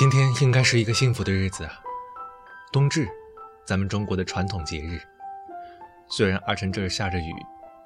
[0.00, 1.72] 今天应该是一个幸福的日子啊，
[2.72, 3.06] 冬至，
[3.66, 4.98] 咱们中国的传统节日。
[6.08, 7.34] 虽然二晨这儿下着雨，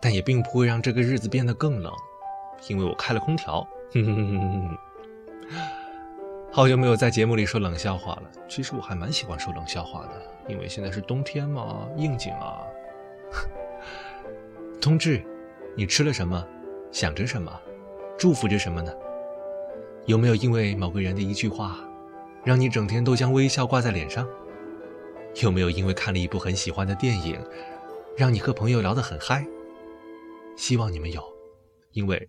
[0.01, 1.93] 但也并不会让这个日子变得更冷，
[2.69, 3.67] 因为我开了空调。
[6.53, 12.59] 好久没有在节目里说冷笑话了，其实我还蛮喜欢说冷笑话的，因为现在是冬天嘛，应景啊。
[14.81, 15.21] 冬至，
[15.77, 16.47] 你吃了什么？
[16.93, 17.53] 想着什么？
[18.17, 18.95] 祝福着什么呢？
[20.07, 21.77] 有没有因为某个人的一句话，
[22.45, 24.29] 让你整天都将微笑挂在脸上？
[25.43, 27.41] 有没有因为看了一部很喜欢的电影，
[28.17, 29.47] 让你和朋友聊得很嗨？
[30.57, 31.23] 希望你们有，
[31.93, 32.29] 因为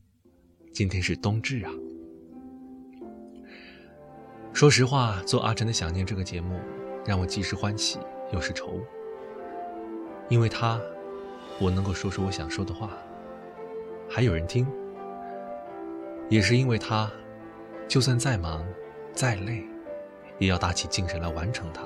[0.73, 1.71] 今天是冬至啊。
[4.53, 6.59] 说实话，做阿晨的想念这个节目，
[7.05, 7.99] 让我既是欢喜
[8.31, 8.79] 又是愁，
[10.29, 10.79] 因为他，
[11.59, 12.97] 我能够说出我想说的话，
[14.09, 14.65] 还有人听，
[16.29, 17.11] 也是因为他。
[17.87, 18.65] 就算再忙、
[19.13, 19.63] 再累，
[20.37, 21.83] 也要打起精神来完成它。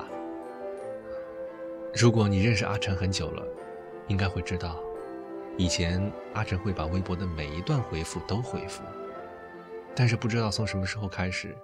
[1.95, 3.44] 如果你认识阿晨很久了，
[4.08, 4.80] 应该会知道，
[5.58, 8.83] 以前阿晨会把微博的每一段回复都回复，
[9.95, 11.56] 但是不知道从什么时候开始，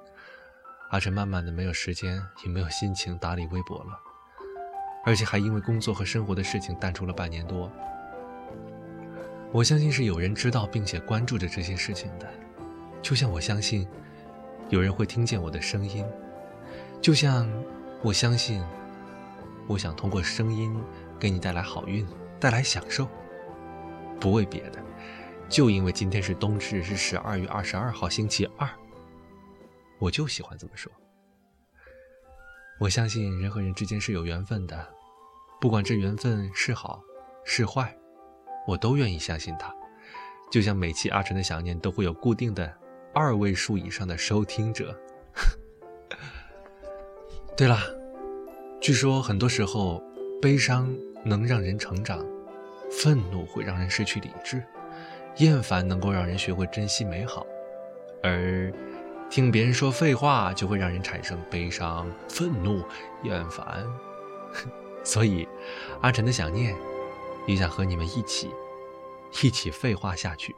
[0.90, 4.00] 阿晨慢慢的没有时间，也没有心情打理微博了，
[5.06, 7.72] 而且还因为工作和生活的事情淡出了半年多。
[9.52, 12.28] 我相信是有人知道并且关注着这些事情的，
[13.02, 13.88] 就像我相信。
[14.70, 16.04] 有人会听见我的声音，
[17.02, 17.48] 就像
[18.02, 18.64] 我相信，
[19.68, 20.76] 我想通过声音
[21.20, 22.06] 给你带来好运，
[22.40, 23.08] 带来享受，
[24.20, 24.84] 不为别的，
[25.48, 28.68] 就因为今天是冬至，是十二月二十二号星期二，
[30.00, 30.92] 我就喜欢这么说。
[32.80, 34.88] 我相信人和人之间是有缘分的，
[35.62, 37.02] 不管这缘分是好
[37.44, 37.96] 是坏，
[38.68, 39.74] 我都愿意相信它。
[40.52, 42.72] 就像每期阿晨的想念都会有固定的。
[43.14, 45.00] 二位数以上的收听者。
[47.58, 47.80] 对了，
[48.82, 50.04] 据说很多时候，
[50.42, 50.94] 悲伤
[51.24, 52.20] 能让人成长，
[52.92, 54.62] 愤怒会让人失去理智，
[55.38, 57.48] 厌烦能够让人学会珍惜美好，
[58.22, 58.70] 而
[59.30, 62.84] 听别人说废话就会让人产生悲伤、愤怒、
[63.24, 63.88] 厌烦。
[65.02, 65.48] 所以，
[66.02, 66.76] 阿晨的想念，
[67.48, 68.50] 也想和你们一起，
[69.42, 70.54] 一起废话下去。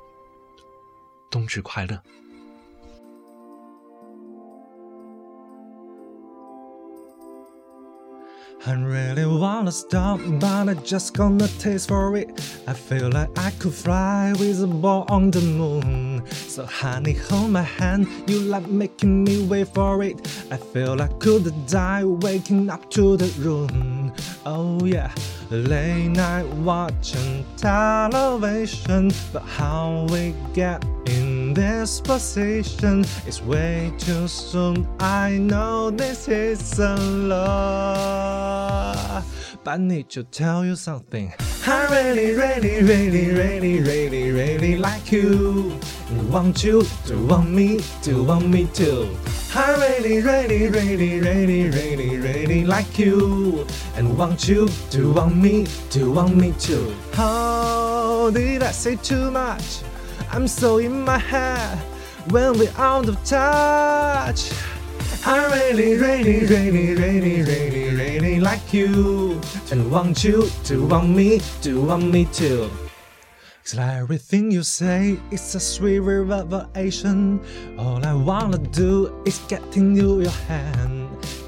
[1.30, 2.02] 冬至快乐
[8.66, 12.29] ！I really wanna stop, but I just got no taste for it.
[12.68, 16.23] I feel like I could fly with a ball on the moon.
[16.31, 20.18] So honey, hold my hand, you like making me wait for it.
[20.51, 24.12] I feel I could die waking up to the room.
[24.45, 25.12] Oh yeah,
[25.51, 31.26] late night watching television, but how we get in
[31.57, 34.88] this position is way too soon.
[35.00, 38.45] I know this is a love,
[39.63, 41.34] but I need to tell you something.
[41.66, 45.79] I really, really, really, really, really, really like you.
[46.12, 49.09] And want you to want me, to want me too.
[49.56, 53.66] I really, really, really, really, really, really like you.
[53.95, 56.94] And want you to want me, to want me too.
[57.13, 59.81] How did I say too much?
[60.38, 61.80] I'm so in my head
[62.30, 64.52] when we're out of touch.
[65.25, 71.42] I really, really, really, really, really, really like you and want you to want me,
[71.64, 72.70] to want me too.
[73.64, 77.42] Cause everything you say is a sweet revelation.
[77.80, 80.97] All I wanna do is get into your hand.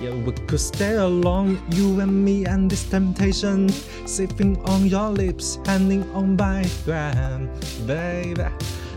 [0.02, 3.68] Yeah, we could stay alone, you and me and this temptation.
[4.06, 7.50] Sipping on your lips, hanging on by thread,
[7.86, 8.46] baby.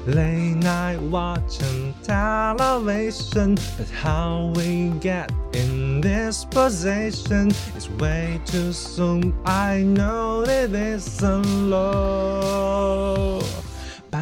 [0.06, 9.34] Late night watching television, but how we get in this position is way too soon.
[9.44, 12.62] I know it's a love.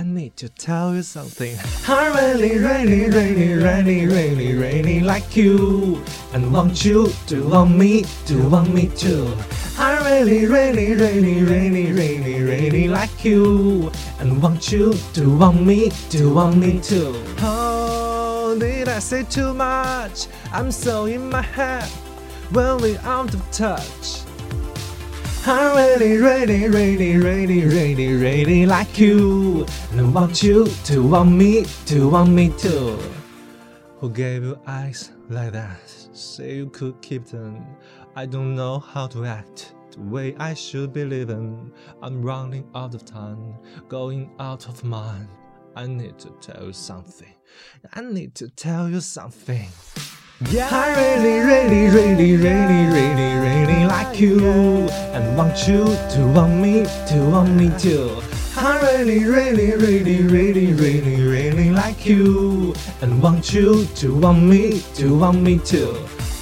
[0.00, 1.58] I need to tell you something.
[1.86, 6.02] I really, really, really, really, really, really like you.
[6.32, 9.30] And want you to want me, to want me too.
[9.76, 15.90] I really, really, really, really, really, really like you and want you to want me,
[16.08, 17.12] to want me too.
[17.40, 20.28] Oh, did I say too much?
[20.50, 21.84] I'm so in my head
[22.52, 24.22] when we out of touch.
[25.46, 31.64] I really, really, really, really, really, really like you and want you to want me,
[31.86, 32.98] to want me too.
[34.00, 35.88] Who gave you eyes like that?
[36.12, 37.64] Say you could keep them.
[38.16, 41.72] I don't know how to act the way I should be living.
[42.02, 43.54] I'm running out of time,
[43.88, 45.28] going out of mind.
[45.74, 47.32] I need to tell you something.
[47.94, 49.68] I need to tell you something.
[50.42, 56.84] I really, really, really, really, really, really like you and want you to want me,
[57.08, 58.22] to want me too.
[58.56, 64.80] I really, really, really, really, really, really like you and want you to want me,
[64.94, 65.94] to want me too.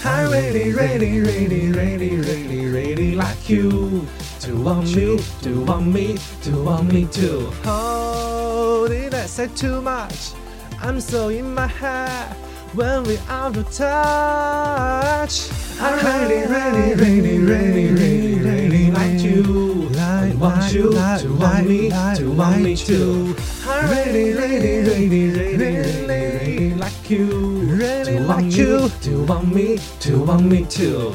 [0.04, 4.06] I really, really, really, really, really, really like you
[4.42, 7.50] to want me, to want me, to want me too.
[7.64, 10.34] Oh, did I say too much?
[10.80, 12.36] I'm so in my head
[12.74, 15.48] when we out of touch.
[15.80, 19.90] I really, really, really, really, really, really like you.
[19.98, 23.34] I want you to want me, to want me too.
[23.66, 27.76] I really, really, really, really, really, really like you.
[28.04, 31.14] To want you, to want me, to want me too.